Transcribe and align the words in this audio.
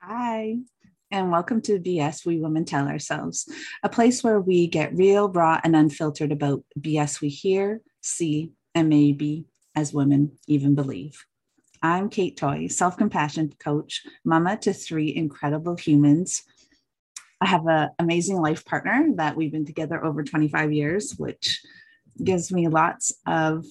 Hi, 0.00 0.58
and 1.10 1.32
welcome 1.32 1.60
to 1.62 1.80
BS 1.80 2.24
We 2.24 2.38
Women 2.38 2.64
Tell 2.64 2.86
Ourselves, 2.86 3.48
a 3.82 3.88
place 3.88 4.22
where 4.22 4.40
we 4.40 4.68
get 4.68 4.94
real, 4.94 5.28
raw, 5.28 5.60
and 5.64 5.74
unfiltered 5.74 6.30
about 6.30 6.62
BS 6.78 7.20
we 7.20 7.28
hear, 7.28 7.80
see, 8.00 8.52
and 8.76 8.88
maybe 8.88 9.46
as 9.74 9.92
women 9.92 10.38
even 10.46 10.76
believe. 10.76 11.26
I'm 11.82 12.10
Kate 12.10 12.36
Toy, 12.36 12.68
self 12.68 12.96
compassion 12.96 13.52
coach, 13.58 14.06
mama 14.24 14.56
to 14.58 14.72
three 14.72 15.14
incredible 15.14 15.76
humans. 15.76 16.44
I 17.40 17.46
have 17.46 17.66
an 17.66 17.90
amazing 17.98 18.40
life 18.40 18.64
partner 18.64 19.10
that 19.16 19.36
we've 19.36 19.52
been 19.52 19.66
together 19.66 20.02
over 20.04 20.22
25 20.22 20.72
years, 20.72 21.16
which 21.18 21.60
gives 22.22 22.52
me 22.52 22.68
lots 22.68 23.12
of 23.26 23.66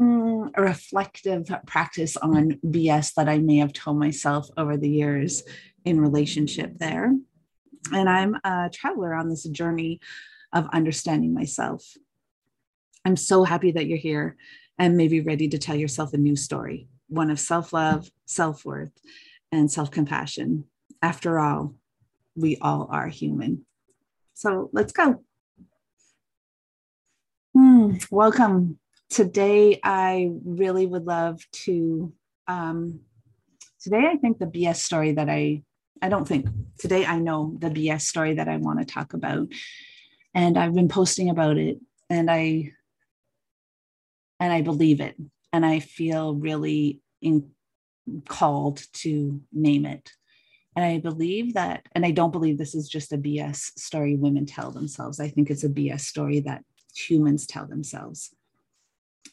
mm, 0.00 0.50
a 0.54 0.62
reflective 0.62 1.50
practice 1.66 2.16
on 2.16 2.58
BS 2.64 3.14
that 3.14 3.28
I 3.28 3.38
may 3.38 3.58
have 3.58 3.72
told 3.72 3.98
myself 3.98 4.48
over 4.56 4.76
the 4.76 4.88
years 4.88 5.42
in 5.84 6.00
relationship 6.00 6.78
there. 6.78 7.12
And 7.92 8.08
I'm 8.08 8.36
a 8.44 8.70
traveler 8.72 9.14
on 9.14 9.28
this 9.28 9.44
journey 9.44 10.00
of 10.52 10.68
understanding 10.72 11.34
myself. 11.34 11.96
I'm 13.04 13.16
so 13.16 13.44
happy 13.44 13.72
that 13.72 13.86
you're 13.86 13.98
here 13.98 14.36
and 14.78 14.96
maybe 14.96 15.20
ready 15.20 15.48
to 15.48 15.58
tell 15.58 15.76
yourself 15.76 16.12
a 16.12 16.18
new 16.18 16.36
story 16.36 16.88
one 17.08 17.30
of 17.30 17.38
self 17.38 17.74
love, 17.74 18.10
self 18.24 18.64
worth, 18.64 18.92
and 19.50 19.70
self 19.70 19.90
compassion. 19.90 20.64
After 21.02 21.38
all, 21.38 21.74
we 22.34 22.56
all 22.62 22.88
are 22.90 23.08
human. 23.08 23.66
So 24.34 24.70
let's 24.72 24.92
go. 24.92 25.22
Hmm, 27.54 27.96
welcome 28.10 28.78
today 29.12 29.78
I 29.84 30.30
really 30.44 30.86
would 30.86 31.04
love 31.04 31.44
to. 31.64 32.12
Um, 32.48 33.00
today, 33.80 34.04
I 34.10 34.16
think 34.16 34.38
the 34.38 34.46
BS 34.46 34.76
story 34.76 35.12
that 35.12 35.28
I, 35.28 35.62
I 36.00 36.08
don't 36.08 36.26
think, 36.26 36.46
today 36.78 37.04
I 37.04 37.18
know 37.18 37.54
the 37.58 37.68
BS 37.68 38.02
story 38.02 38.34
that 38.34 38.48
I 38.48 38.56
want 38.56 38.80
to 38.80 38.84
talk 38.84 39.12
about. 39.12 39.48
And 40.34 40.58
I've 40.58 40.74
been 40.74 40.88
posting 40.88 41.28
about 41.28 41.58
it 41.58 41.78
and 42.08 42.30
I, 42.30 42.72
and 44.40 44.52
I 44.52 44.62
believe 44.62 45.00
it. 45.00 45.16
And 45.52 45.64
I 45.66 45.80
feel 45.80 46.34
really 46.34 47.00
in, 47.20 47.50
called 48.28 48.82
to 48.94 49.40
name 49.52 49.84
it. 49.84 50.10
And 50.74 50.84
I 50.86 50.98
believe 50.98 51.52
that, 51.54 51.86
and 51.92 52.06
I 52.06 52.12
don't 52.12 52.32
believe 52.32 52.56
this 52.56 52.74
is 52.74 52.88
just 52.88 53.12
a 53.12 53.18
BS 53.18 53.78
story 53.78 54.16
women 54.16 54.46
tell 54.46 54.70
themselves. 54.70 55.20
I 55.20 55.28
think 55.28 55.50
it's 55.50 55.64
a 55.64 55.68
BS 55.68 56.00
story 56.00 56.40
that 56.40 56.64
humans 56.96 57.46
tell 57.46 57.66
themselves. 57.66 58.34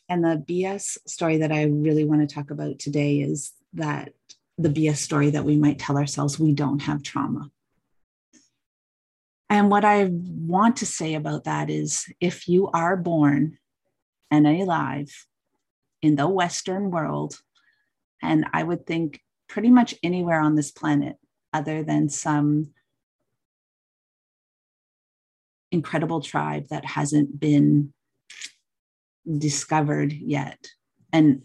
And 0.08 0.24
the 0.24 0.44
BS 0.48 0.98
story 1.08 1.38
that 1.38 1.52
I 1.52 1.64
really 1.64 2.04
want 2.04 2.28
to 2.28 2.34
talk 2.34 2.52
about 2.52 2.80
today 2.80 3.20
is 3.20 3.54
that 3.74 4.14
the 4.58 4.70
BS 4.70 4.98
story 4.98 5.30
that 5.30 5.46
we 5.46 5.58
might 5.58 5.80
tell 5.80 5.98
ourselves 5.98 6.40
we 6.40 6.54
don't 6.54 6.82
have 6.82 7.04
trauma. 7.04 7.50
And 9.50 9.72
what 9.72 9.86
I 9.86 10.10
want 10.12 10.78
to 10.78 10.86
say 10.86 11.16
about 11.16 11.46
that 11.46 11.70
is 11.70 12.12
if 12.20 12.48
you 12.48 12.68
are 12.68 12.96
born 12.96 13.58
and 14.30 14.46
alive 14.46 15.26
in 16.02 16.16
the 16.16 16.28
Western 16.28 16.92
world, 16.92 17.40
and 18.22 18.46
I 18.54 18.64
would 18.64 18.86
think 18.86 19.22
pretty 19.48 19.70
much 19.70 19.96
anywhere 20.04 20.40
on 20.40 20.56
this 20.56 20.72
planet, 20.72 21.18
other 21.52 21.84
than 21.84 22.10
some 22.10 22.74
incredible 25.72 26.22
tribe 26.22 26.68
that 26.70 26.86
hasn't 26.86 27.40
been 27.40 27.94
discovered 29.38 30.14
yet. 30.14 30.68
And 31.12 31.44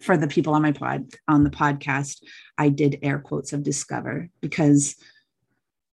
for 0.00 0.16
the 0.16 0.28
people 0.28 0.54
on 0.54 0.62
my 0.62 0.72
pod 0.72 1.10
on 1.26 1.44
the 1.44 1.50
podcast, 1.50 2.22
I 2.56 2.68
did 2.68 2.98
air 3.02 3.18
quotes 3.18 3.52
of 3.52 3.62
discover 3.62 4.28
because 4.40 4.96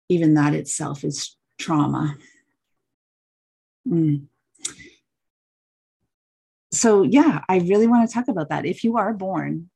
even 0.08 0.34
that 0.34 0.54
itself 0.54 1.04
is 1.04 1.36
trauma. 1.58 2.16
Mm. 3.88 4.26
So, 6.72 7.02
yeah, 7.02 7.41
I 7.48 7.58
really 7.58 7.86
want 7.86 8.08
to 8.08 8.14
talk 8.14 8.28
about 8.28 8.50
that. 8.50 8.64
If 8.64 8.84
you 8.84 8.97
are 8.97 9.12
born 9.12 9.70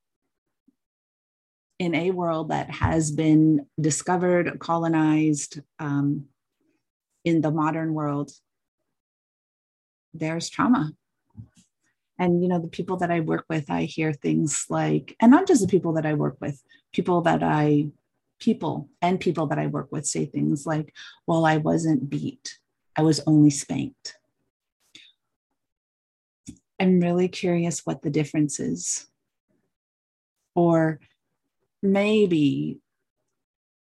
in 1.78 1.94
a 1.94 2.12
world 2.12 2.50
that 2.50 2.70
has 2.70 3.10
been 3.10 3.66
discovered, 3.80 4.58
colonized 4.60 5.60
um, 5.80 6.26
in 7.24 7.40
the 7.40 7.50
modern 7.50 7.94
world, 7.94 8.30
there's 10.12 10.48
trauma 10.48 10.92
and 12.18 12.42
you 12.42 12.48
know 12.48 12.58
the 12.58 12.68
people 12.68 12.96
that 12.96 13.10
i 13.10 13.20
work 13.20 13.44
with 13.48 13.70
i 13.70 13.82
hear 13.82 14.12
things 14.12 14.66
like 14.68 15.16
and 15.20 15.30
not 15.30 15.46
just 15.46 15.60
the 15.60 15.68
people 15.68 15.92
that 15.92 16.06
i 16.06 16.14
work 16.14 16.36
with 16.40 16.62
people 16.92 17.20
that 17.22 17.42
i 17.42 17.86
people 18.40 18.88
and 19.00 19.20
people 19.20 19.46
that 19.46 19.58
i 19.58 19.66
work 19.66 19.88
with 19.90 20.06
say 20.06 20.24
things 20.24 20.66
like 20.66 20.92
well 21.26 21.46
i 21.46 21.56
wasn't 21.56 22.10
beat. 22.10 22.58
I 22.96 23.02
was 23.02 23.20
only 23.26 23.50
spanked. 23.50 24.16
I'm 26.80 27.00
really 27.00 27.28
curious 27.28 27.80
what 27.84 28.02
the 28.02 28.10
difference 28.10 28.60
is. 28.60 29.06
Or 30.54 31.00
maybe 31.82 32.78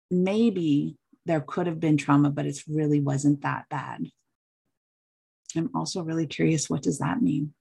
maybe 0.09 0.97
there 1.25 1.41
could 1.41 1.67
have 1.67 1.79
been 1.81 1.97
trauma 1.97 2.29
but 2.29 2.45
it 2.45 2.57
really 2.67 3.01
wasn't 3.01 3.41
that 3.41 3.65
bad. 3.69 4.05
I'm 5.55 5.69
also 5.73 6.03
really 6.03 6.27
curious 6.27 6.69
what 6.69 6.83
does 6.83 6.99
that 6.99 7.21
mean 7.21 7.53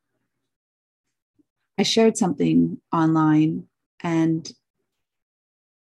I 1.79 1.83
shared 1.83 2.17
something 2.17 2.81
online 2.93 3.67
and 4.01 4.51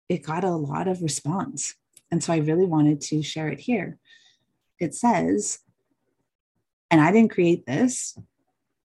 it 0.10 0.24
got 0.24 0.44
a 0.44 0.52
lot 0.52 0.88
of 0.88 1.02
response. 1.02 1.76
And 2.12 2.24
so 2.24 2.34
I 2.34 2.38
really 2.38 2.66
wanted 2.66 3.02
to 3.02 3.22
share 3.22 3.50
it 3.50 3.60
here. 3.60 3.98
It 4.80 4.94
says, 4.94 5.60
and 6.92 7.02
I 7.02 7.12
didn't 7.12 7.32
create 7.32 7.66
this, 7.66 8.18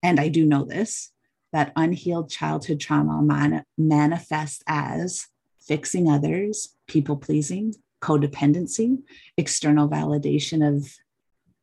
and 0.02 0.20
I 0.20 0.28
do 0.28 0.44
know 0.44 0.64
this, 0.64 1.12
that 1.52 1.72
unhealed 1.76 2.30
childhood 2.30 2.80
trauma 2.80 3.22
man- 3.22 3.64
manifests 3.78 4.62
as 4.66 5.28
fixing 5.60 6.10
others, 6.10 6.76
people 6.86 7.16
pleasing, 7.16 7.74
codependency, 8.02 8.98
external 9.36 9.88
validation 9.88 10.76
of 10.76 10.92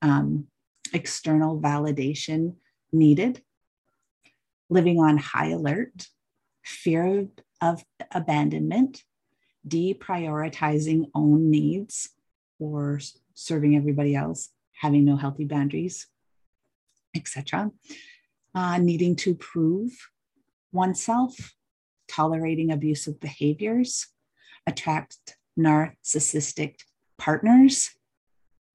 um, 0.01 0.47
external 0.93 1.59
validation 1.59 2.55
needed, 2.91 3.41
living 4.73 4.99
on 4.99 5.17
high 5.17 5.49
alert, 5.49 6.07
fear 6.63 7.27
of 7.61 7.83
abandonment, 8.11 9.03
deprioritizing 9.67 11.05
own 11.13 11.49
needs 11.49 12.09
or 12.59 12.99
serving 13.35 13.75
everybody 13.75 14.15
else, 14.15 14.49
having 14.81 15.05
no 15.05 15.15
healthy 15.15 15.45
boundaries, 15.45 16.07
etc. 17.15 17.71
Uh, 18.55 18.77
needing 18.77 19.15
to 19.15 19.35
prove 19.35 19.91
oneself, 20.71 21.55
tolerating 22.07 22.71
abusive 22.71 23.19
behaviors, 23.19 24.07
attract 24.67 25.37
narcissistic 25.57 26.75
partners, 27.17 27.91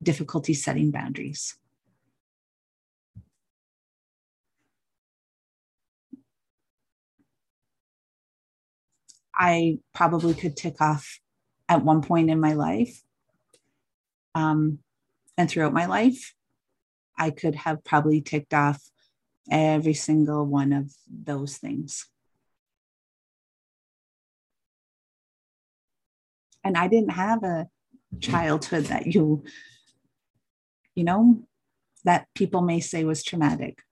difficulty 0.03 0.55
setting 0.55 0.91
boundaries. 0.91 1.57
I 9.39 9.79
probably 9.95 10.35
could 10.35 10.57
tick 10.57 10.81
off 10.81 11.21
at 11.69 11.85
one 11.85 12.03
point 12.03 12.31
in 12.31 12.41
my 12.41 12.55
life. 12.55 13.03
Um, 14.35 14.81
and 15.37 15.49
throughout 15.49 15.73
my 15.73 15.87
life, 15.87 16.35
I 17.17 17.31
could 17.31 17.55
have 17.55 17.85
probably 17.85 18.21
ticked 18.21 18.55
off 18.55 18.83
every 19.51 19.95
single 19.95 20.45
one 20.45 20.73
of 20.73 20.93
those 21.09 21.57
things. 21.57 22.07
And 26.65 26.77
I 26.77 26.89
didn't 26.89 27.13
have 27.13 27.45
a 27.45 27.69
childhood 28.21 28.87
that 28.87 29.07
you, 29.07 29.45
you 30.95 31.05
know, 31.05 31.45
that 32.05 32.27
people 32.35 32.61
may 32.61 32.81
say 32.81 33.05
was 33.05 33.23
traumatic. 33.23 33.83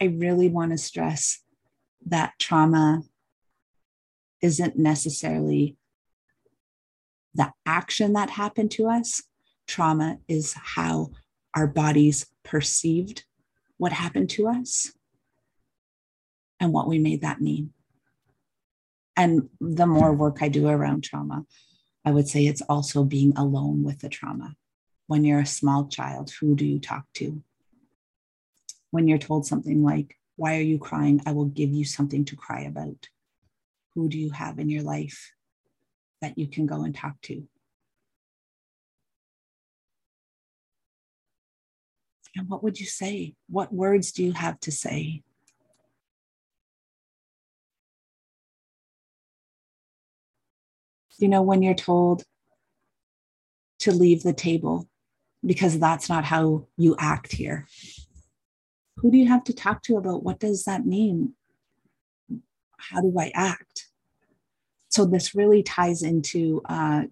I 0.00 0.06
really 0.06 0.48
want 0.48 0.72
to 0.72 0.78
stress 0.78 1.40
that 2.06 2.32
trauma 2.38 3.02
isn't 4.42 4.78
necessarily 4.78 5.76
the 7.34 7.52
action 7.66 8.14
that 8.14 8.30
happened 8.30 8.70
to 8.72 8.88
us. 8.88 9.22
Trauma 9.66 10.18
is 10.28 10.54
how 10.54 11.10
our 11.54 11.66
bodies 11.66 12.26
perceived 12.44 13.24
what 13.76 13.92
happened 13.92 14.30
to 14.30 14.48
us 14.48 14.92
and 16.60 16.72
what 16.72 16.88
we 16.88 16.98
made 16.98 17.22
that 17.22 17.40
mean. 17.40 17.72
And 19.16 19.48
the 19.60 19.86
more 19.86 20.12
work 20.12 20.38
I 20.42 20.48
do 20.48 20.68
around 20.68 21.04
trauma, 21.04 21.44
I 22.04 22.10
would 22.10 22.28
say 22.28 22.46
it's 22.46 22.62
also 22.62 23.04
being 23.04 23.36
alone 23.36 23.82
with 23.82 24.00
the 24.00 24.08
trauma. 24.08 24.54
When 25.06 25.24
you're 25.24 25.40
a 25.40 25.46
small 25.46 25.88
child, 25.88 26.32
who 26.40 26.54
do 26.54 26.64
you 26.64 26.78
talk 26.78 27.04
to? 27.14 27.42
When 28.90 29.08
you're 29.08 29.18
told 29.18 29.46
something 29.46 29.82
like, 29.82 30.16
Why 30.36 30.56
are 30.56 30.62
you 30.62 30.78
crying? 30.78 31.20
I 31.26 31.32
will 31.32 31.46
give 31.46 31.70
you 31.70 31.84
something 31.84 32.24
to 32.26 32.36
cry 32.36 32.60
about 32.62 33.08
who 33.98 34.08
do 34.08 34.16
you 34.16 34.30
have 34.30 34.60
in 34.60 34.70
your 34.70 34.84
life 34.84 35.32
that 36.22 36.38
you 36.38 36.46
can 36.46 36.66
go 36.66 36.84
and 36.84 36.94
talk 36.94 37.20
to. 37.22 37.42
And 42.36 42.48
what 42.48 42.62
would 42.62 42.78
you 42.78 42.86
say? 42.86 43.34
What 43.48 43.74
words 43.74 44.12
do 44.12 44.22
you 44.22 44.34
have 44.34 44.60
to 44.60 44.70
say? 44.70 45.22
You 51.18 51.26
know, 51.26 51.42
when 51.42 51.62
you're 51.62 51.74
told 51.74 52.22
to 53.80 53.90
leave 53.90 54.22
the 54.22 54.32
table 54.32 54.88
because 55.44 55.80
that's 55.80 56.08
not 56.08 56.24
how 56.24 56.68
you 56.76 56.94
act 57.00 57.32
here. 57.32 57.66
Who 58.98 59.10
do 59.10 59.18
you 59.18 59.26
have 59.26 59.42
to 59.44 59.52
talk 59.52 59.82
to 59.84 59.96
about 59.96 60.22
what 60.22 60.38
does 60.38 60.64
that 60.64 60.86
mean? 60.86 61.34
How 62.78 63.00
do 63.00 63.12
I 63.18 63.32
act? 63.34 63.87
So 64.88 65.04
this 65.04 65.34
really 65.34 65.62
ties 65.62 66.02
into 66.02 66.62
uh, 66.68 67.04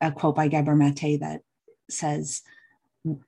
a 0.00 0.12
quote 0.12 0.36
by 0.36 0.48
Gabor 0.48 0.74
Mate 0.74 1.20
that 1.20 1.42
says, 1.88 2.42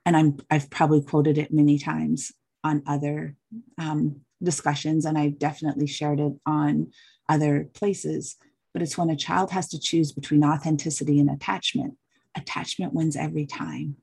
and 0.04 0.16
I'm 0.16 0.38
I've 0.50 0.70
probably 0.70 1.02
quoted 1.02 1.38
it 1.38 1.52
many 1.52 1.78
times 1.78 2.32
on 2.64 2.82
other 2.86 3.36
um, 3.78 4.22
discussions, 4.42 5.04
and 5.04 5.16
I've 5.16 5.38
definitely 5.38 5.86
shared 5.86 6.20
it 6.20 6.32
on 6.44 6.92
other 7.28 7.68
places. 7.74 8.36
But 8.72 8.82
it's 8.82 8.98
when 8.98 9.10
a 9.10 9.16
child 9.16 9.52
has 9.52 9.68
to 9.68 9.80
choose 9.80 10.12
between 10.12 10.44
authenticity 10.44 11.18
and 11.18 11.30
attachment. 11.30 11.94
Attachment 12.36 12.92
wins 12.92 13.16
every 13.16 13.46
time. 13.46 13.96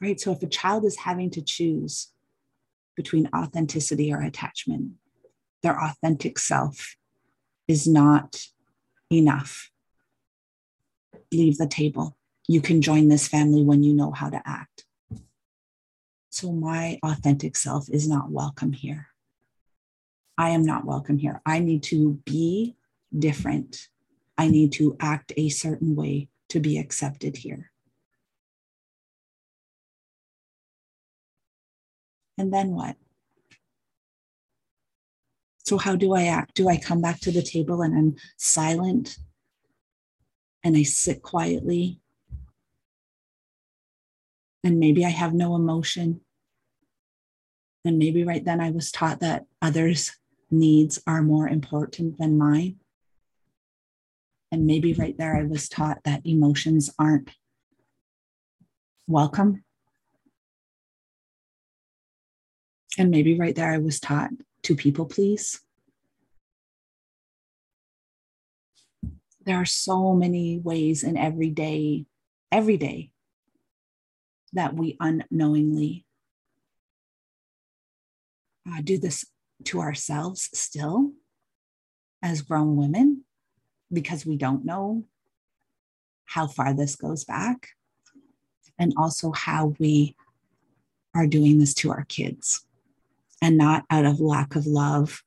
Right. 0.00 0.18
So 0.18 0.32
if 0.32 0.42
a 0.42 0.46
child 0.46 0.86
is 0.86 0.96
having 0.96 1.30
to 1.32 1.42
choose 1.42 2.10
between 2.96 3.28
authenticity 3.34 4.12
or 4.12 4.22
attachment, 4.22 4.92
their 5.62 5.78
authentic 5.82 6.38
self 6.38 6.96
is 7.68 7.86
not 7.86 8.46
enough 9.12 9.70
leave 11.32 11.58
the 11.58 11.66
table. 11.66 12.16
You 12.48 12.60
can 12.60 12.82
join 12.82 13.08
this 13.08 13.28
family 13.28 13.62
when 13.62 13.82
you 13.82 13.94
know 13.94 14.10
how 14.10 14.30
to 14.30 14.42
act. 14.44 14.84
So, 16.30 16.52
my 16.52 16.98
authentic 17.04 17.56
self 17.56 17.88
is 17.90 18.08
not 18.08 18.30
welcome 18.30 18.72
here. 18.72 19.08
I 20.38 20.50
am 20.50 20.64
not 20.64 20.84
welcome 20.84 21.18
here. 21.18 21.40
I 21.44 21.58
need 21.58 21.82
to 21.84 22.20
be 22.24 22.76
different. 23.16 23.88
I 24.38 24.48
need 24.48 24.72
to 24.74 24.96
act 25.00 25.32
a 25.36 25.48
certain 25.48 25.96
way 25.96 26.28
to 26.48 26.60
be 26.60 26.78
accepted 26.78 27.36
here. 27.36 27.70
And 32.38 32.52
then 32.52 32.70
what? 32.70 32.96
So, 35.64 35.78
how 35.78 35.96
do 35.96 36.14
I 36.14 36.24
act? 36.24 36.54
Do 36.54 36.68
I 36.68 36.76
come 36.76 37.00
back 37.00 37.20
to 37.20 37.30
the 37.30 37.42
table 37.42 37.82
and 37.82 37.94
I'm 37.96 38.16
silent 38.36 39.18
and 40.62 40.76
I 40.76 40.82
sit 40.82 41.22
quietly. 41.22 42.00
And 44.62 44.78
maybe 44.78 45.04
I 45.04 45.10
have 45.10 45.32
no 45.32 45.54
emotion. 45.54 46.20
And 47.84 47.98
maybe 47.98 48.24
right 48.24 48.44
then 48.44 48.60
I 48.60 48.70
was 48.70 48.92
taught 48.92 49.20
that 49.20 49.46
others' 49.62 50.12
needs 50.50 51.00
are 51.06 51.22
more 51.22 51.48
important 51.48 52.18
than 52.18 52.36
mine. 52.36 52.76
And 54.52 54.66
maybe 54.66 54.92
right 54.92 55.16
there 55.16 55.36
I 55.36 55.44
was 55.44 55.68
taught 55.68 56.00
that 56.04 56.26
emotions 56.26 56.90
aren't 56.98 57.30
welcome. 59.06 59.64
And 62.98 63.10
maybe 63.10 63.38
right 63.38 63.54
there 63.54 63.72
I 63.72 63.78
was 63.78 63.98
taught 63.98 64.30
to 64.62 64.74
people 64.74 65.06
please. 65.06 65.60
there 69.44 69.56
are 69.56 69.66
so 69.66 70.14
many 70.14 70.58
ways 70.58 71.02
in 71.02 71.16
every 71.16 71.50
day, 71.50 72.06
every 72.52 72.76
day, 72.76 73.10
that 74.52 74.74
we 74.74 74.96
unknowingly 75.00 76.04
uh, 78.70 78.80
do 78.82 78.98
this 78.98 79.24
to 79.64 79.80
ourselves 79.80 80.50
still 80.52 81.12
as 82.22 82.42
grown 82.42 82.76
women 82.76 83.24
because 83.92 84.26
we 84.26 84.36
don't 84.36 84.64
know 84.64 85.04
how 86.24 86.46
far 86.46 86.74
this 86.74 86.96
goes 86.96 87.24
back 87.24 87.70
and 88.78 88.92
also 88.96 89.32
how 89.32 89.74
we 89.78 90.14
are 91.14 91.26
doing 91.26 91.58
this 91.58 91.74
to 91.74 91.90
our 91.90 92.04
kids 92.04 92.64
and 93.40 93.56
not 93.56 93.84
out 93.90 94.04
of 94.04 94.20
lack 94.20 94.56
of 94.56 94.66
love 94.66 95.22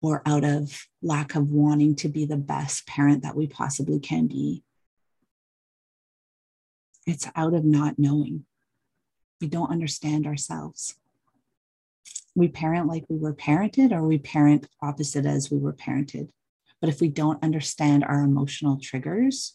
or 0.00 0.22
out 0.26 0.44
of 0.44 0.86
lack 1.02 1.34
of 1.34 1.50
wanting 1.50 1.94
to 1.96 2.08
be 2.08 2.24
the 2.24 2.36
best 2.36 2.86
parent 2.86 3.22
that 3.22 3.36
we 3.36 3.46
possibly 3.46 3.98
can 3.98 4.26
be. 4.26 4.62
It's 7.06 7.28
out 7.34 7.54
of 7.54 7.64
not 7.64 7.98
knowing. 7.98 8.44
We 9.40 9.48
don't 9.48 9.70
understand 9.70 10.26
ourselves. 10.26 10.94
We 12.34 12.48
parent 12.48 12.86
like 12.86 13.04
we 13.08 13.16
were 13.16 13.34
parented, 13.34 13.92
or 13.92 14.02
we 14.04 14.18
parent 14.18 14.68
opposite 14.82 15.26
as 15.26 15.50
we 15.50 15.58
were 15.58 15.72
parented. 15.72 16.28
But 16.80 16.90
if 16.90 17.00
we 17.00 17.08
don't 17.08 17.42
understand 17.42 18.04
our 18.04 18.20
emotional 18.20 18.78
triggers, 18.80 19.54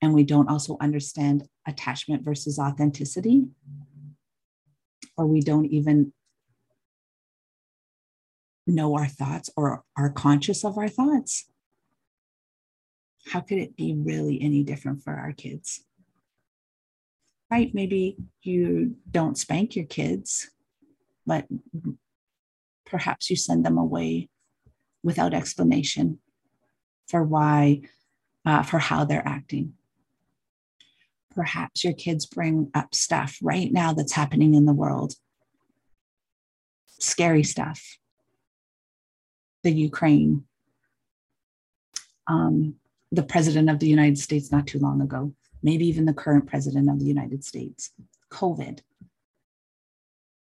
and 0.00 0.14
we 0.14 0.24
don't 0.24 0.48
also 0.48 0.76
understand 0.80 1.48
attachment 1.66 2.22
versus 2.22 2.58
authenticity, 2.58 3.46
or 5.16 5.26
we 5.26 5.40
don't 5.40 5.66
even 5.66 6.12
know 8.66 8.96
our 8.96 9.06
thoughts 9.06 9.50
or 9.56 9.84
are 9.96 10.10
conscious 10.10 10.64
of 10.64 10.76
our 10.76 10.88
thoughts, 10.88 11.46
how 13.28 13.40
could 13.40 13.58
it 13.58 13.76
be 13.76 13.94
really 13.94 14.40
any 14.40 14.62
different 14.62 15.02
for 15.02 15.12
our 15.12 15.32
kids? 15.32 15.84
Right? 17.50 17.72
Maybe 17.74 18.16
you 18.42 18.96
don't 19.10 19.38
spank 19.38 19.76
your 19.76 19.84
kids, 19.86 20.50
but 21.26 21.46
perhaps 22.84 23.30
you 23.30 23.36
send 23.36 23.64
them 23.64 23.78
away 23.78 24.28
without 25.02 25.34
explanation 25.34 26.18
for 27.08 27.22
why, 27.22 27.82
uh, 28.44 28.62
for 28.62 28.78
how 28.78 29.04
they're 29.04 29.26
acting. 29.26 29.74
Perhaps 31.36 31.84
your 31.84 31.92
kids 31.92 32.24
bring 32.24 32.70
up 32.74 32.94
stuff 32.94 33.38
right 33.42 33.70
now 33.70 33.92
that's 33.92 34.14
happening 34.14 34.54
in 34.54 34.64
the 34.64 34.72
world, 34.72 35.12
scary 36.98 37.44
stuff. 37.44 37.98
The 39.62 39.70
Ukraine, 39.70 40.44
um, 42.26 42.76
the 43.12 43.22
president 43.22 43.68
of 43.68 43.80
the 43.80 43.88
United 43.88 44.18
States 44.18 44.50
not 44.50 44.66
too 44.66 44.78
long 44.78 45.02
ago, 45.02 45.34
maybe 45.62 45.86
even 45.86 46.06
the 46.06 46.14
current 46.14 46.46
president 46.46 46.88
of 46.88 46.98
the 46.98 47.04
United 47.04 47.44
States, 47.44 47.92
COVID. 48.30 48.80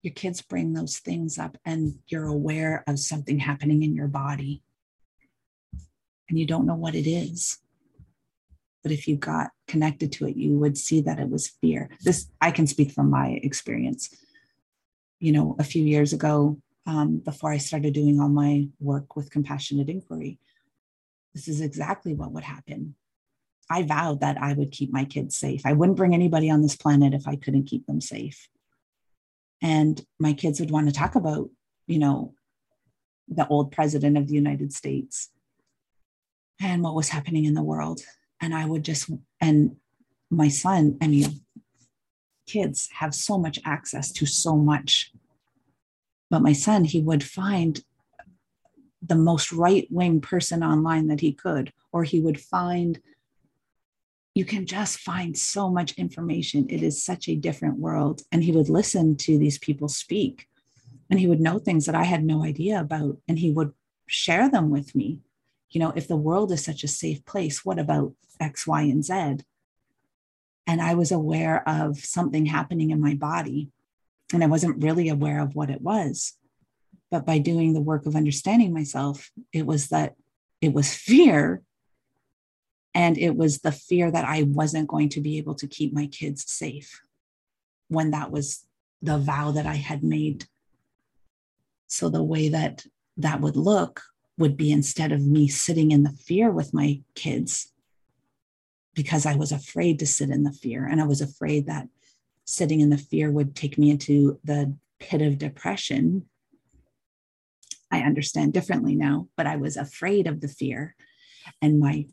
Your 0.03 0.13
kids 0.13 0.43
bring 0.43 0.75
those 0.75 0.99
things 0.99 1.39
up, 1.39 1.57
and 1.65 2.01
you're 2.09 2.27
aware 2.27 2.85
of 2.87 2.99
something 2.99 3.39
happening 3.39 3.83
in 3.83 3.95
your 3.95 4.09
body, 4.09 4.63
and 6.29 6.39
you 6.39 6.45
don't 6.45 6.67
know 6.67 6.75
what 6.75 6.95
it 6.95 7.09
is. 7.09 7.59
But 8.83 8.93
if 8.93 9.07
you 9.07 9.17
got 9.17 9.51
connected 9.69 10.13
to 10.13 10.27
it, 10.27 10.37
you 10.37 10.59
would 10.59 10.77
see 10.77 11.01
that 11.03 11.21
it 11.21 11.29
was 11.29 11.49
fear. 11.49 11.91
This, 12.03 12.29
I 12.41 12.51
can 12.51 12.67
speak 12.67 12.93
from 12.93 13.11
my 13.11 13.41
experience. 13.43 14.15
You 15.21 15.33
know, 15.33 15.57
a 15.59 15.65
few 15.65 15.85
years 15.85 16.13
ago, 16.13 16.59
um, 16.87 17.19
before 17.19 17.53
I 17.53 17.59
started 17.59 17.95
doing 17.95 18.21
all 18.21 18.29
my 18.29 18.69
work 18.81 19.15
with 19.17 19.31
compassionate 19.31 19.89
inquiry. 19.89 20.39
This 21.35 21.49
is 21.49 21.61
exactly 21.61 22.15
what 22.15 22.33
would 22.33 22.45
happen. 22.45 22.95
I 23.71 23.83
vowed 23.85 24.21
that 24.21 24.37
I 24.41 24.53
would 24.53 24.73
keep 24.73 24.93
my 24.93 25.05
kids 25.05 25.37
safe. 25.37 25.63
I 25.65 25.73
wouldn't 25.73 25.97
bring 25.97 26.15
anybody 26.15 26.51
on 26.51 26.61
this 26.61 26.77
planet 26.77 27.15
if 27.15 27.27
I 27.27 27.37
couldn't 27.37 27.65
keep 27.67 27.87
them 27.87 28.01
safe. 28.01 28.49
And 29.63 30.05
my 30.19 30.33
kids 30.33 30.61
would 30.61 30.71
want 30.71 30.89
to 30.89 30.95
talk 30.95 31.15
about, 31.15 31.49
you 31.87 31.99
know, 31.99 32.35
the 33.29 33.47
old 33.47 33.71
president 33.71 34.19
of 34.19 34.27
the 34.27 34.35
United 34.35 34.73
States 34.73 35.31
and 36.61 36.83
what 36.83 36.95
was 36.95 37.09
happening 37.09 37.45
in 37.45 37.55
the 37.55 37.63
world. 37.63 38.03
And 38.43 38.55
I 38.55 38.67
would 38.67 38.85
just, 38.85 39.09
and 39.41 39.77
my 40.29 40.49
son, 40.49 40.99
I 41.01 41.07
mean, 41.07 41.41
kids 42.47 42.91
have 42.93 43.15
so 43.15 43.39
much 43.39 43.59
access 43.65 44.13
to 44.13 44.27
so 44.27 44.57
much 44.57 45.13
but 46.33 46.41
my 46.41 46.55
son, 46.55 46.85
he 46.85 47.03
would 47.03 47.23
find 47.23 47.85
the 49.03 49.17
most 49.17 49.53
right 49.53 49.87
wing 49.91 50.23
person 50.23 50.65
online 50.65 51.09
that 51.09 51.21
he 51.21 51.35
could, 51.35 51.75
or 51.93 52.05
he 52.05 52.23
would 52.23 52.41
find, 52.41 52.99
you 54.35 54.47
can 54.47 54.65
just 54.65 55.01
find 55.01 55.37
so 55.37 55.69
much 55.69 55.93
information. 55.99 56.71
It 56.71 56.83
is 56.83 57.05
such 57.05 57.29
a 57.29 57.37
different 57.37 57.79
world. 57.79 58.23
And 58.33 58.43
he 58.43 58.51
would 58.51 58.71
listen 58.71 59.15
to 59.19 59.37
these 59.37 59.59
people 59.59 59.89
speak 59.91 60.49
and 61.11 61.21
he 61.21 61.27
would 61.27 61.41
know 61.43 61.59
things 61.59 61.85
that 61.85 61.95
I 61.95 62.05
had 62.05 62.25
no 62.25 62.43
idea 62.43 62.81
about. 62.81 63.19
And 63.29 63.39
he 63.39 63.51
would 63.51 63.75
share 64.07 64.49
them 64.49 64.71
with 64.71 64.95
me. 64.95 65.19
You 65.73 65.81
know, 65.81 65.93
if 65.97 66.07
the 66.07 66.17
world 66.17 66.53
is 66.53 66.65
such 66.65 66.85
a 66.85 66.89
safe 66.89 67.25
place, 67.25 67.65
what 67.65 67.79
about 67.79 68.13
X, 68.39 68.67
Y, 68.67 68.83
and 68.83 69.05
Z? 69.05 69.45
And 70.67 70.81
I 70.81 70.95
was 70.95 71.11
aware 71.11 71.69
of 71.69 71.99
something 71.99 72.47
happening 72.47 72.91
in 72.91 73.01
my 73.01 73.15
body 73.15 73.71
and 74.33 74.43
I 74.43 74.47
wasn't 74.47 74.83
really 74.83 75.09
aware 75.09 75.41
of 75.41 75.55
what 75.55 75.71
it 75.71 75.83
was. 75.83 76.35
But 77.11 77.27
by 77.27 77.39
doing 77.39 77.75
the 77.75 77.81
work 77.81 78.07
of 78.07 78.17
understanding 78.17 78.73
myself, 78.73 79.31
it 79.53 79.67
was 79.67 79.89
that 79.89 80.15
it 80.61 80.73
was 80.73 80.95
fear. 80.95 81.63
And 82.95 83.19
it 83.19 83.37
was 83.37 83.59
the 83.59 83.73
fear 83.73 84.11
that 84.11 84.25
I 84.25 84.45
wasn't 84.45 84.89
going 84.89 85.09
to 85.11 85.21
be 85.21 85.39
able 85.39 85.55
to 85.57 85.67
keep 85.67 85.93
my 85.93 86.07
kids 86.07 86.51
safe 86.51 87.03
when 87.89 88.11
that 88.11 88.31
was 88.31 88.65
the 89.01 89.19
vow 89.19 89.51
that 89.51 89.67
I 89.67 89.75
had 89.75 90.03
made. 90.03 90.47
So 91.89 92.09
the 92.09 92.23
way 92.23 92.49
that 92.49 92.87
that 93.17 93.41
would 93.41 93.57
look 93.57 94.03
would 94.39 94.57
be 94.57 94.73
instead 94.73 95.13
of 95.13 95.27
me 95.27 95.49
sitting 95.49 95.91
in 95.91 96.03
the 96.03 96.11
fear 96.11 96.51
with 96.51 96.73
my 96.73 97.01
kids, 97.15 97.73
because 98.95 99.27
I 99.27 99.37
was 99.37 99.53
afraid 99.53 99.99
to 99.99 100.07
sit 100.07 100.31
in 100.31 100.43
the 100.43 100.53
fear. 100.53 100.87
And 100.87 101.01
I 101.01 101.07
was 101.07 101.21
afraid 101.21 101.67
that 101.67 101.89
sitting 102.45 102.81
in 102.81 102.91
the 102.91 102.99
fear 102.99 103.31
would 103.31 103.55
take 103.55 103.79
me 103.79 103.91
into 103.91 104.39
the 104.45 104.77
pit 104.99 105.23
of 105.23 105.39
depression. 105.39 106.27
I 107.91 108.01
understand 108.01 108.53
differently 108.53 108.95
now, 108.95 109.29
but 109.37 109.47
I 109.47 109.57
was 109.57 109.77
afraid 109.77 110.27
of 110.27 110.41
the 110.41 110.49
fear. 110.49 110.95
And 111.61 111.79
my 111.79 112.07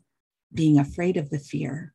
being 0.52 0.78
afraid 0.78 1.16
of 1.16 1.30
the 1.30 1.38
fear 1.38 1.94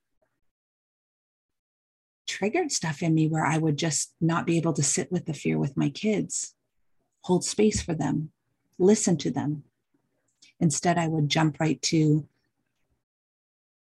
triggered 2.28 2.72
stuff 2.72 3.02
in 3.02 3.14
me 3.14 3.28
where 3.28 3.46
I 3.46 3.58
would 3.58 3.78
just 3.78 4.14
not 4.20 4.46
be 4.46 4.58
able 4.58 4.74
to 4.74 4.84
sit 4.84 5.12
with 5.12 5.26
the 5.26 5.34
fear 5.34 5.58
with 5.58 5.78
my 5.78 5.90
kids, 5.90 6.56
hold 7.22 7.44
space 7.44 7.82
for 7.82 7.94
them, 7.94 8.32
listen 8.78 9.18
to 9.18 9.32
them. 9.32 9.64
Instead, 10.60 10.98
I 10.98 11.08
would 11.08 11.30
jump 11.30 11.60
right 11.60 11.82
to 11.84 12.28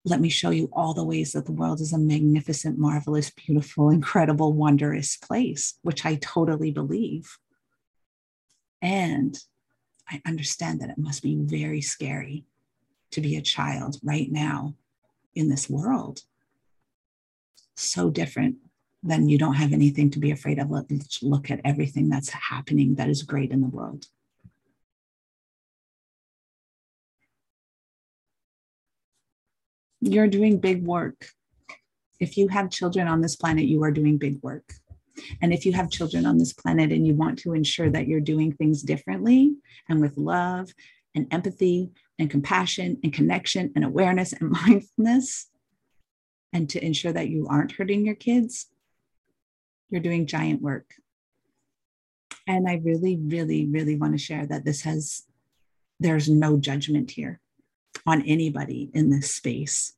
let 0.04 0.20
me 0.20 0.28
show 0.28 0.50
you 0.50 0.68
all 0.72 0.94
the 0.94 1.04
ways 1.04 1.32
that 1.32 1.46
the 1.46 1.52
world 1.52 1.80
is 1.80 1.92
a 1.92 1.98
magnificent, 1.98 2.78
marvelous, 2.78 3.30
beautiful, 3.30 3.90
incredible, 3.98 4.52
wondrous 4.52 5.16
place, 5.16 5.74
which 5.82 6.04
I 6.04 6.16
totally 6.16 6.70
believe. 6.70 7.38
And 8.80 9.38
I 10.10 10.20
understand 10.26 10.80
that 10.80 10.90
it 10.90 10.98
must 10.98 11.22
be 11.22 11.36
very 11.36 11.80
scary 11.80 12.44
to 13.12 13.20
be 13.20 13.36
a 13.36 13.42
child 13.42 13.98
right 14.02 14.30
now 14.30 14.74
in 15.34 15.48
this 15.48 15.70
world. 15.70 16.22
So 17.76 18.10
different 18.10 18.56
than 19.02 19.28
you 19.28 19.38
don't 19.38 19.54
have 19.54 19.72
anything 19.72 20.10
to 20.10 20.18
be 20.18 20.30
afraid 20.30 20.58
of. 20.58 20.70
Let's 20.70 21.22
look 21.22 21.50
at 21.50 21.60
everything 21.64 22.08
that's 22.08 22.30
happening 22.30 22.96
that 22.96 23.08
is 23.08 23.22
great 23.22 23.50
in 23.50 23.60
the 23.60 23.68
world. 23.68 24.06
You're 30.02 30.26
doing 30.26 30.58
big 30.58 30.84
work. 30.84 31.28
If 32.18 32.36
you 32.36 32.48
have 32.48 32.70
children 32.70 33.06
on 33.06 33.20
this 33.20 33.36
planet, 33.36 33.64
you 33.64 33.82
are 33.84 33.92
doing 33.92 34.18
big 34.18 34.42
work. 34.42 34.64
And 35.40 35.52
if 35.52 35.64
you 35.64 35.72
have 35.72 35.90
children 35.90 36.26
on 36.26 36.38
this 36.38 36.52
planet 36.52 36.90
and 36.90 37.06
you 37.06 37.14
want 37.14 37.38
to 37.40 37.52
ensure 37.52 37.88
that 37.90 38.08
you're 38.08 38.20
doing 38.20 38.52
things 38.52 38.82
differently 38.82 39.54
and 39.88 40.00
with 40.00 40.16
love 40.16 40.72
and 41.14 41.32
empathy 41.32 41.92
and 42.18 42.28
compassion 42.28 42.98
and 43.04 43.12
connection 43.12 43.72
and 43.76 43.84
awareness 43.84 44.32
and 44.32 44.50
mindfulness, 44.66 45.48
and 46.52 46.68
to 46.68 46.84
ensure 46.84 47.12
that 47.12 47.28
you 47.28 47.46
aren't 47.48 47.72
hurting 47.72 48.04
your 48.04 48.14
kids, 48.14 48.66
you're 49.88 50.02
doing 50.02 50.26
giant 50.26 50.60
work. 50.60 50.90
And 52.46 52.68
I 52.68 52.80
really, 52.84 53.16
really, 53.16 53.66
really 53.66 53.96
want 53.96 54.12
to 54.12 54.18
share 54.18 54.46
that 54.46 54.64
this 54.64 54.82
has, 54.82 55.22
there's 56.00 56.28
no 56.28 56.58
judgment 56.58 57.12
here 57.12 57.40
on 58.06 58.22
anybody 58.22 58.90
in 58.94 59.10
this 59.10 59.34
space. 59.34 59.94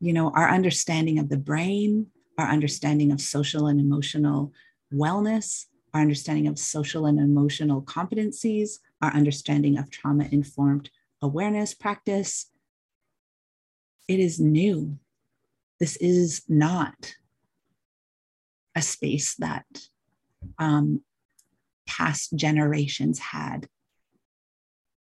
You 0.00 0.12
know, 0.12 0.30
our 0.30 0.48
understanding 0.48 1.18
of 1.18 1.28
the 1.28 1.36
brain, 1.36 2.06
our 2.38 2.48
understanding 2.48 3.10
of 3.10 3.20
social 3.20 3.66
and 3.66 3.80
emotional 3.80 4.52
wellness, 4.94 5.66
our 5.92 6.00
understanding 6.00 6.46
of 6.46 6.58
social 6.58 7.06
and 7.06 7.18
emotional 7.18 7.82
competencies, 7.82 8.78
our 9.02 9.12
understanding 9.12 9.76
of 9.76 9.90
trauma 9.90 10.28
informed 10.30 10.90
awareness 11.20 11.74
practice. 11.74 12.50
It 14.06 14.20
is 14.20 14.38
new. 14.38 14.98
This 15.80 15.96
is 15.96 16.42
not 16.48 17.16
a 18.74 18.82
space 18.82 19.34
that 19.36 19.66
um, 20.58 21.02
past 21.86 22.36
generations 22.36 23.18
had 23.18 23.68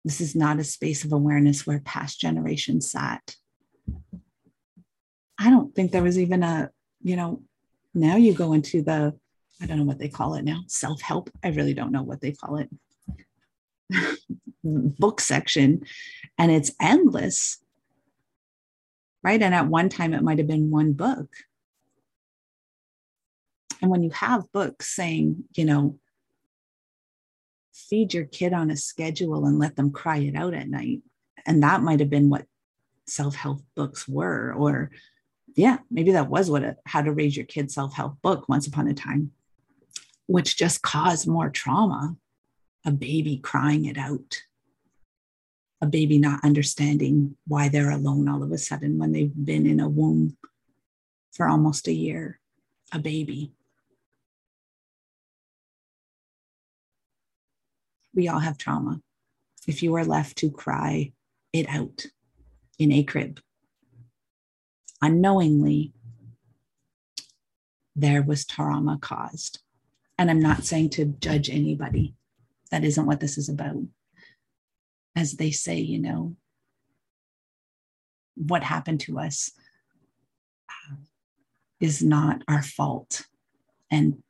this 0.06 0.22
is 0.22 0.36
not 0.36 0.60
a 0.60 0.64
space 0.64 1.04
of 1.04 1.12
awareness 1.12 1.68
where 1.68 1.80
past 1.80 2.20
generations 2.20 2.92
sat. 2.92 3.36
I 5.38 5.50
don't 5.50 5.74
think 5.74 5.92
there 5.92 6.04
was 6.04 6.18
even 6.18 6.44
a, 6.44 6.70
you 7.02 7.16
know, 7.16 7.42
now 7.94 8.16
you 8.16 8.34
go 8.34 8.54
into 8.54 8.82
the, 8.82 9.14
I 9.62 9.66
don't 9.66 9.78
know 9.78 9.84
what 9.84 10.00
they 10.00 10.10
call 10.10 10.36
it 10.36 10.44
now, 10.44 10.62
self 10.68 11.02
help. 11.02 11.30
I 11.44 11.50
really 11.50 11.74
don't 11.74 11.92
know 11.92 12.04
what 12.04 12.22
they 12.22 12.32
call 12.32 12.58
it. 12.58 12.70
book 14.64 15.22
section, 15.22 15.84
and 16.38 16.52
it's 16.52 16.72
endless. 16.80 17.58
Right. 19.22 19.42
And 19.42 19.54
at 19.54 19.68
one 19.68 19.90
time, 19.90 20.14
it 20.14 20.24
might 20.24 20.38
have 20.38 20.48
been 20.48 20.72
one 20.72 20.94
book. 20.94 21.28
And 23.82 23.92
when 23.92 24.02
you 24.02 24.12
have 24.12 24.52
books 24.54 24.88
saying, 24.96 25.44
you 25.56 25.66
know, 25.66 26.00
feed 27.80 28.14
your 28.14 28.26
kid 28.26 28.54
on 28.54 28.70
a 28.70 28.78
schedule 28.78 29.46
and 29.46 29.60
let 29.60 29.76
them 29.76 29.92
cry 29.92 30.18
it 30.18 30.36
out 30.36 30.54
at 30.54 30.70
night. 30.70 31.02
And 31.46 31.64
that 31.64 31.82
might 31.82 32.00
have 32.00 32.10
been 32.10 32.30
what 32.30 32.46
self 33.08 33.36
help 33.36 33.62
books 33.76 34.08
were. 34.08 34.54
Or, 34.54 34.92
yeah, 35.56 35.78
maybe 35.90 36.12
that 36.12 36.30
was 36.30 36.50
what 36.50 36.64
a 36.64 36.78
how 36.86 37.02
to 37.02 37.12
raise 37.12 37.36
your 37.36 37.46
kid 37.46 37.72
self 37.72 37.94
help 37.94 38.22
book 38.22 38.50
once 38.50 38.68
upon 38.68 38.88
a 38.88 38.94
time, 38.94 39.32
which 40.28 40.58
just 40.58 40.82
caused 40.82 41.28
more 41.28 41.50
trauma. 41.50 42.16
A 42.86 42.92
baby 42.92 43.38
crying 43.38 43.86
it 43.86 43.98
out, 43.98 44.42
a 45.82 45.86
baby 45.86 46.18
not 46.18 46.40
understanding 46.46 47.36
why 47.46 47.68
they're 47.68 47.92
alone 47.92 48.30
all 48.30 48.42
of 48.42 48.54
a 48.54 48.58
sudden 48.58 48.98
when 48.98 49.12
they've 49.12 49.34
been 49.36 49.66
in 49.66 49.82
a 49.82 49.90
womb 49.90 50.38
for 51.34 51.48
almost 51.48 51.90
a 51.90 51.94
year, 51.94 52.40
a 52.94 53.00
baby 53.00 53.52
we 58.14 58.28
all 58.28 58.40
have 58.40 58.58
trauma. 58.58 59.02
If 59.68 59.84
you 59.84 59.96
are 59.96 60.06
left 60.06 60.38
to 60.40 60.50
cry 60.50 61.14
it 61.54 61.68
out 61.70 62.06
in 62.78 62.92
a 62.92 63.04
crib, 63.04 63.40
unknowingly, 65.02 65.94
there 67.96 68.22
was 68.22 68.46
trauma 68.46 68.98
caused. 69.02 69.60
And 70.18 70.30
I'm 70.30 70.42
not 70.42 70.66
saying 70.66 70.92
to 70.92 71.06
judge 71.06 71.50
anybody. 71.50 72.16
That 72.72 72.84
isn't 72.84 73.06
what 73.06 73.20
this 73.20 73.38
is 73.38 73.50
about. 73.50 73.84
As 75.16 75.34
they 75.34 75.52
say, 75.52 75.78
you 75.78 76.00
know, 76.00 76.36
what 78.36 78.64
happened 78.64 79.02
to 79.02 79.20
us 79.20 79.52
uh, 80.70 80.96
is 81.80 82.02
not 82.02 82.44
our 82.48 82.62
fault. 82.62 83.26
And 83.92 84.24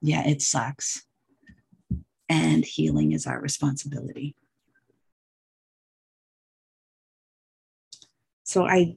yeah, 0.00 0.26
it 0.26 0.42
sucks 0.42 1.04
and 2.32 2.64
healing 2.64 3.12
is 3.12 3.26
our 3.26 3.38
responsibility. 3.38 4.34
So 8.42 8.66
I 8.66 8.96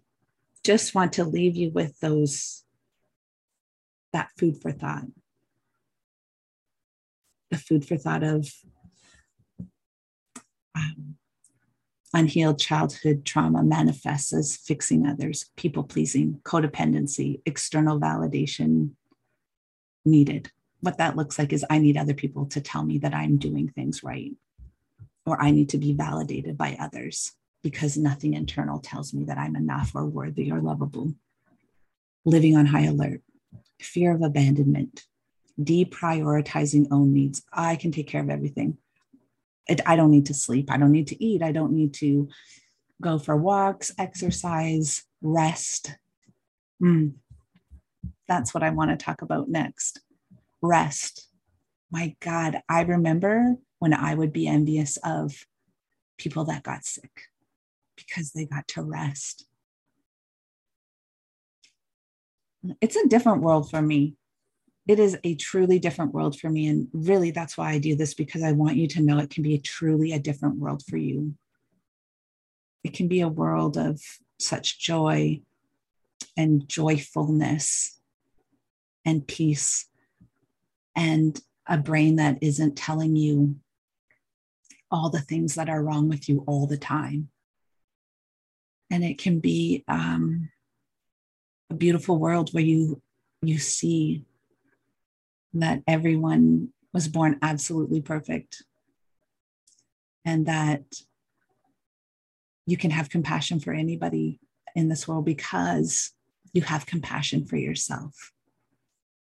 just 0.64 0.96
want 0.96 1.14
to 1.14 1.26
leave 1.26 1.58
you 1.58 1.70
with 1.70 2.00
those 2.00 2.64
that 4.14 4.30
food 4.40 4.62
for 4.62 4.72
thought. 4.72 5.04
The 7.52 7.58
food 7.58 7.86
for 7.86 7.98
thought 7.98 8.24
of 8.24 8.48
um, 10.74 11.18
unhealed 12.14 12.58
childhood 12.58 13.26
trauma 13.26 13.64
manifests 13.64 14.34
as 14.34 14.56
fixing 14.56 15.06
others, 15.06 15.50
people 15.58 15.84
pleasing, 15.84 16.40
codependency, 16.44 17.42
external 17.46 18.00
validation 18.00 18.92
needed 20.06 20.52
what 20.86 21.00
that 21.00 21.16
looks 21.16 21.40
like 21.40 21.52
is 21.52 21.66
I 21.68 21.80
need 21.80 21.98
other 21.98 22.14
people 22.14 22.46
to 22.48 22.62
tell 22.62 22.84
me 22.84 23.00
that 23.00 23.14
I'm 23.14 23.38
doing 23.38 23.70
things 23.70 24.04
right, 24.04 24.32
or 25.26 25.42
I 25.42 25.50
need 25.50 25.70
to 25.70 25.80
be 25.80 25.94
validated 25.94 26.58
by 26.58 26.78
others 26.80 27.34
because 27.64 27.98
nothing 27.98 28.36
internal 28.36 28.80
tells 28.80 29.12
me 29.12 29.24
that 29.26 29.40
I'm 29.40 29.56
enough 29.56 29.94
or 29.96 30.06
worthy 30.06 30.52
or 30.52 30.62
lovable. 30.62 31.16
Living 32.24 32.56
on 32.56 32.68
high 32.68 32.86
alert, 32.86 33.22
fear 33.82 34.14
of 34.14 34.22
abandonment, 34.22 35.06
deprioritizing 35.60 36.88
own 36.92 37.14
needs. 37.14 37.42
I 37.52 37.76
can 37.78 37.92
take 37.92 38.08
care 38.08 38.22
of 38.22 38.30
everything. 38.30 38.78
I 39.88 39.96
don't 39.96 40.12
need 40.12 40.28
to 40.28 40.36
sleep. 40.36 40.72
I 40.72 40.78
don't 40.78 40.92
need 40.92 41.08
to 41.08 41.24
eat. 41.24 41.42
I 41.42 41.52
don't 41.52 41.74
need 41.74 41.96
to 41.96 42.30
go 43.02 43.18
for 43.18 43.36
walks, 43.36 43.92
exercise, 43.98 45.04
rest. 45.24 45.96
Mm. 46.82 47.14
That's 48.28 48.54
what 48.54 48.62
I 48.62 48.70
want 48.70 48.92
to 48.92 49.04
talk 49.04 49.24
about 49.24 49.50
next 49.50 50.05
rest. 50.62 51.28
My 51.92 52.16
God, 52.20 52.62
I 52.68 52.82
remember 52.82 53.56
when 53.80 53.94
I 53.94 54.16
would 54.16 54.34
be 54.34 54.48
envious 54.48 54.98
of 55.04 55.46
people 56.18 56.46
that 56.46 56.64
got 56.64 56.86
sick 56.86 57.12
because 57.96 58.32
they 58.32 58.46
got 58.46 58.68
to 58.70 58.82
rest. 58.82 59.46
It's 62.82 62.96
a 62.96 63.08
different 63.08 63.42
world 63.42 63.70
for 63.70 63.82
me. 63.82 64.16
it 64.88 65.00
is 65.00 65.18
a 65.24 65.36
truly 65.36 65.80
different 65.80 66.14
world 66.14 66.40
for 66.40 66.50
me. 66.50 66.68
And 66.68 66.88
really, 66.94 67.32
that's 67.32 67.58
why 67.58 67.72
I 67.72 67.80
do 67.80 67.96
this 67.96 68.14
because 68.14 68.44
I 68.44 68.52
want 68.52 68.76
you 68.76 68.88
to 68.90 69.02
know 69.02 69.18
it 69.18 69.32
can 69.32 69.44
be 69.44 69.58
truly 69.58 70.12
a 70.12 70.20
different 70.20 70.58
world 70.58 70.84
for 70.88 70.98
you. 70.98 71.34
It 72.84 72.94
can 72.94 73.08
be 73.08 73.22
a 73.22 73.28
world 73.28 73.78
of 73.78 74.00
such 74.40 74.80
joy 74.80 75.42
and 76.38 76.68
joyfulness 76.68 78.00
and 79.06 79.28
peace 79.28 79.88
and 80.96 81.40
a 81.68 81.78
brain 81.78 82.18
that 82.18 82.38
isn't 82.42 82.76
telling 82.76 83.16
you 83.16 83.56
all 84.92 85.10
the 85.10 85.22
things 85.22 85.56
that 85.56 85.70
are 85.70 85.84
wrong 85.84 86.10
with 86.10 86.30
you 86.30 86.44
all 86.48 86.68
the 86.68 86.78
time. 86.78 87.30
And 88.92 89.04
it 89.04 89.18
can 89.18 89.40
be 89.40 89.84
um, 89.88 90.50
a 91.70 91.74
beautiful 91.74 92.18
world 92.18 92.54
where 92.54 92.64
you 92.64 93.02
you 93.42 93.58
see 93.58 94.24
that 95.54 95.82
everyone 95.88 96.70
was 96.94 97.08
born 97.08 97.38
absolutely 97.42 98.02
perfect 98.02 98.64
and 100.24 100.46
that 100.48 100.84
you 102.66 102.78
can 102.78 102.92
have 102.92 103.10
compassion 103.10 103.60
for 103.60 103.72
anybody 103.72 104.40
in 104.76 104.90
this 104.90 105.08
world 105.08 105.26
because 105.26 106.12
you 106.54 106.62
have 106.62 106.86
compassion 106.86 107.46
for 107.46 107.58
yourself, 107.58 108.32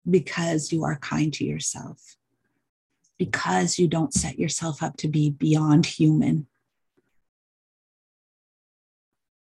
because 0.08 0.72
you 0.72 0.84
are 0.84 0.98
kind 0.98 1.32
to 1.34 1.44
yourself, 1.44 2.16
because 3.18 3.78
you 3.78 3.88
don't 3.88 4.12
set 4.12 4.38
yourself 4.38 4.82
up 4.82 4.96
to 4.98 5.08
be 5.08 5.30
beyond 5.30 5.86
human, 5.86 6.46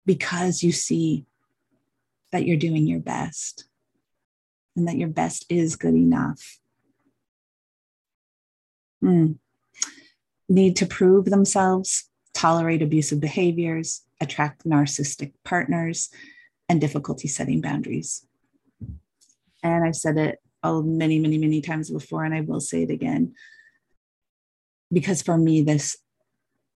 because 0.07 0.63
you 0.63 0.73
see 0.73 1.27
that 2.33 2.47
you're 2.47 2.57
doing 2.57 2.87
your 2.87 3.01
best 3.01 3.65
and 4.77 4.89
that 4.89 4.97
your 4.97 5.09
best 5.09 5.45
is 5.49 5.77
good 5.77 5.95
enough. 5.95 6.59
Mm. 9.03 9.39
Need 10.49 10.77
to 10.77 10.87
prove 10.87 11.27
themselves, 11.27 12.11
tolerate 12.33 12.83
abusive 12.83 13.21
behaviors, 13.21 14.03
attract 14.21 14.65
narcissistic 14.65 15.33
partners, 15.45 16.11
and 16.69 16.81
difficulty 16.81 17.29
setting 17.29 17.61
boundaries. 17.61 18.27
And 19.63 19.85
I've 19.85 19.97
said 19.97 20.19
it 20.19 20.41
many, 20.73 21.19
many, 21.19 21.39
many 21.39 21.61
times 21.61 21.91
before, 21.91 22.25
and 22.25 22.35
I 22.35 22.41
will 22.41 22.61
say 22.61 22.83
it 22.83 22.91
again. 22.91 23.35
Because 24.93 25.23
for 25.23 25.37
me, 25.37 25.63
this 25.63 25.97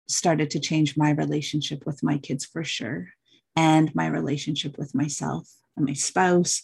started 0.08 0.51
to 0.51 0.60
change 0.60 0.98
my 0.98 1.12
relationship 1.12 1.86
with 1.86 2.04
my 2.04 2.18
kids 2.18 2.46
for 2.46 2.63
sure, 2.63 3.10
and 3.56 3.94
my 3.96 4.08
relationship 4.08 4.77
with 4.77 4.94
myself 4.94 5.50
and 5.77 5.86
my 5.86 5.94
spouse, 5.94 6.62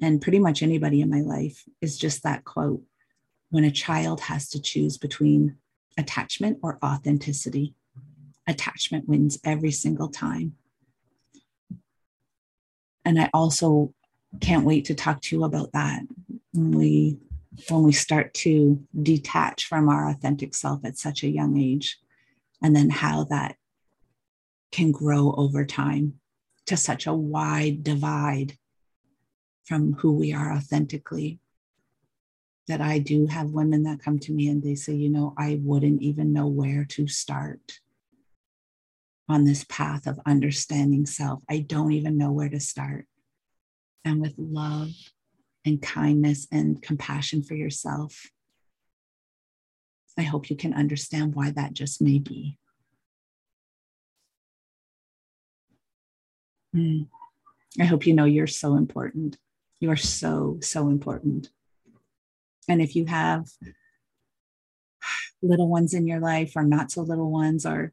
and 0.00 0.20
pretty 0.20 0.38
much 0.38 0.62
anybody 0.62 1.00
in 1.00 1.10
my 1.10 1.20
life 1.20 1.64
is 1.80 1.98
just 1.98 2.22
that 2.22 2.44
quote 2.44 2.82
when 3.50 3.64
a 3.64 3.70
child 3.70 4.20
has 4.20 4.48
to 4.50 4.60
choose 4.60 4.98
between 4.98 5.56
attachment 5.96 6.58
or 6.62 6.78
authenticity 6.84 7.74
attachment 8.46 9.08
wins 9.08 9.38
every 9.44 9.70
single 9.70 10.08
time. 10.08 10.54
And 13.04 13.20
I 13.20 13.30
also 13.32 13.94
can't 14.40 14.64
wait 14.64 14.86
to 14.86 14.94
talk 14.94 15.20
to 15.22 15.36
you 15.36 15.44
about 15.44 15.72
that 15.72 16.02
when 16.58 16.76
we 16.76 17.18
when 17.68 17.82
we 17.82 17.92
start 17.92 18.34
to 18.34 18.80
detach 19.02 19.64
from 19.64 19.88
our 19.88 20.08
authentic 20.08 20.54
self 20.54 20.84
at 20.84 20.98
such 20.98 21.22
a 21.22 21.28
young 21.28 21.58
age 21.58 21.98
and 22.62 22.74
then 22.74 22.90
how 22.90 23.24
that 23.24 23.56
can 24.70 24.92
grow 24.92 25.32
over 25.36 25.64
time 25.64 26.14
to 26.66 26.76
such 26.76 27.06
a 27.06 27.12
wide 27.12 27.82
divide 27.82 28.56
from 29.64 29.94
who 29.94 30.12
we 30.12 30.32
are 30.32 30.52
authentically 30.52 31.40
that 32.68 32.80
I 32.80 32.98
do 32.98 33.26
have 33.26 33.50
women 33.50 33.84
that 33.84 34.02
come 34.02 34.18
to 34.20 34.32
me 34.32 34.48
and 34.48 34.62
they 34.62 34.74
say, 34.74 34.94
you 34.94 35.08
know, 35.08 35.32
I 35.38 35.58
wouldn't 35.62 36.02
even 36.02 36.34
know 36.34 36.46
where 36.46 36.84
to 36.90 37.08
start 37.08 37.80
on 39.26 39.44
this 39.44 39.64
path 39.68 40.06
of 40.06 40.20
understanding 40.26 41.06
self. 41.06 41.42
I 41.48 41.60
don't 41.60 41.92
even 41.92 42.18
know 42.18 42.30
where 42.30 42.50
to 42.50 42.60
start. 42.60 43.06
And 44.04 44.20
with 44.20 44.34
love 44.36 44.90
and 45.68 45.80
kindness 45.80 46.48
and 46.50 46.82
compassion 46.82 47.42
for 47.42 47.54
yourself, 47.54 48.30
I 50.18 50.22
hope 50.22 50.50
you 50.50 50.56
can 50.56 50.74
understand 50.74 51.34
why 51.34 51.50
that 51.52 51.74
just 51.74 52.02
may 52.02 52.18
be. 52.18 52.58
Mm. 56.74 57.06
I 57.80 57.84
hope 57.84 58.06
you 58.06 58.14
know 58.14 58.24
you're 58.24 58.46
so 58.46 58.74
important. 58.76 59.36
You 59.78 59.90
are 59.90 59.96
so, 59.96 60.58
so 60.60 60.88
important. 60.88 61.50
And 62.68 62.82
if 62.82 62.96
you 62.96 63.06
have 63.06 63.46
little 65.40 65.68
ones 65.68 65.94
in 65.94 66.06
your 66.06 66.18
life 66.18 66.52
or 66.56 66.64
not 66.64 66.90
so 66.90 67.02
little 67.02 67.30
ones 67.30 67.64
or 67.64 67.92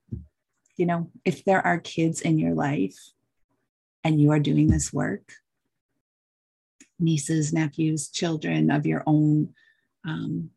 you 0.77 0.85
know, 0.85 1.09
if 1.23 1.45
there 1.45 1.65
are 1.65 1.79
kids 1.79 2.19
in 2.19 2.37
your 2.37 2.53
life 2.53 2.97
and 4.03 4.19
you 4.19 4.31
are 4.31 4.39
doing 4.39 4.67
this 4.67 4.91
work, 4.91 5.31
nieces, 6.99 7.53
nephews, 7.53 8.09
children 8.09 8.71
of 8.71 8.85
your 8.85 9.03
own 9.05 9.53
um, 10.05 10.51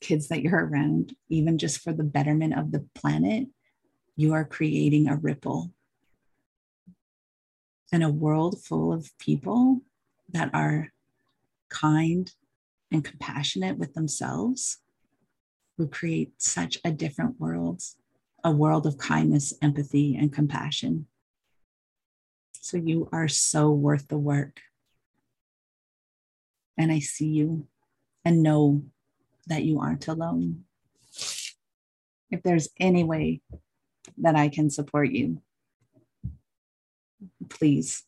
kids 0.00 0.28
that 0.28 0.42
you're 0.42 0.66
around, 0.66 1.14
even 1.28 1.58
just 1.58 1.80
for 1.80 1.92
the 1.92 2.04
betterment 2.04 2.58
of 2.58 2.72
the 2.72 2.86
planet, 2.94 3.48
you 4.16 4.32
are 4.32 4.44
creating 4.44 5.08
a 5.08 5.16
ripple. 5.16 5.72
and 7.92 8.02
a 8.02 8.08
world 8.08 8.64
full 8.64 8.90
of 8.90 9.10
people 9.18 9.82
that 10.30 10.50
are 10.54 10.88
kind 11.68 12.32
and 12.90 13.04
compassionate 13.04 13.76
with 13.76 13.92
themselves, 13.92 14.78
who 15.76 15.86
create 15.86 16.32
such 16.38 16.78
a 16.84 16.90
different 16.90 17.38
world 17.38 17.82
a 18.44 18.50
world 18.50 18.86
of 18.86 18.98
kindness, 18.98 19.54
empathy, 19.62 20.16
and 20.16 20.32
compassion. 20.32 21.06
So 22.52 22.76
you 22.76 23.08
are 23.12 23.28
so 23.28 23.70
worth 23.70 24.08
the 24.08 24.18
work. 24.18 24.60
And 26.78 26.90
I 26.90 26.98
see 27.00 27.28
you 27.28 27.66
and 28.24 28.42
know 28.42 28.82
that 29.46 29.64
you 29.64 29.80
aren't 29.80 30.08
alone. 30.08 30.64
If 32.30 32.42
there's 32.42 32.68
any 32.80 33.04
way 33.04 33.42
that 34.18 34.36
I 34.36 34.48
can 34.48 34.70
support 34.70 35.10
you, 35.10 35.42
please. 37.48 38.04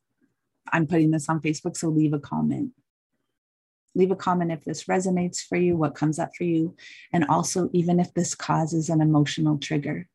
I'm 0.73 0.87
putting 0.87 1.11
this 1.11 1.29
on 1.29 1.41
Facebook, 1.41 1.77
so 1.77 1.89
leave 1.89 2.15
a 2.15 2.19
comment. 2.19 2.73
Leave 3.95 4.11
a 4.11 4.17
comment 4.17 4.51
if 4.51 4.65
this 4.65 4.85
resonates 4.85 5.41
for 5.41 5.57
you, 5.57 5.77
what 5.77 5.95
comes 5.95 6.19
up 6.19 6.31
for 6.37 6.45
you, 6.45 6.75
and 7.13 7.25
also 7.27 7.69
even 7.73 8.01
if 8.01 8.13
this 8.15 8.35
causes 8.35 8.89
an 8.89 9.01
emotional 9.01 9.59
trigger 9.59 10.09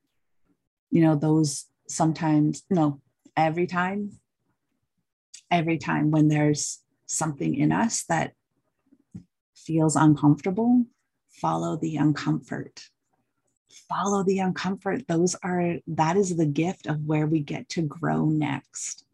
you 0.91 1.01
know, 1.01 1.15
those 1.15 1.65
sometimes, 1.88 2.63
no, 2.69 3.01
every 3.38 3.67
time, 3.67 4.19
every 5.51 5.77
time 5.77 6.12
when 6.12 6.27
there's 6.27 6.79
something 7.05 7.55
in 7.55 7.71
us 7.71 8.03
that 8.05 8.33
feels 9.69 9.95
uncomfortable, 9.95 10.84
follow 11.29 11.77
the 11.77 11.95
uncomfort. 11.97 12.89
Follow 13.88 14.23
the 14.23 14.39
uncomfort. 14.39 15.05
Those 15.05 15.36
are, 15.43 15.75
that 15.86 16.17
is 16.17 16.36
the 16.36 16.47
gift 16.47 16.88
of 16.88 17.05
where 17.05 17.27
we 17.27 17.41
get 17.41 17.69
to 17.69 17.84
grow 17.84 18.25
next. 18.25 19.05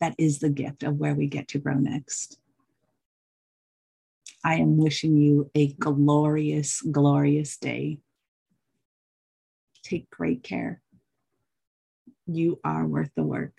That 0.00 0.16
is 0.18 0.40
the 0.40 0.50
gift 0.50 0.82
of 0.82 0.96
where 0.96 1.14
we 1.14 1.28
get 1.28 1.46
to 1.48 1.60
grow 1.60 1.74
next. 1.74 2.40
I 4.44 4.56
am 4.56 4.78
wishing 4.78 5.16
you 5.16 5.48
a 5.54 5.68
glorious, 5.74 6.80
glorious 6.80 7.56
day. 7.56 8.00
Take 9.84 10.10
great 10.10 10.42
care 10.42 10.82
you 12.26 12.60
are 12.64 12.84
worth 12.84 13.10
the 13.14 13.22
work. 13.22 13.54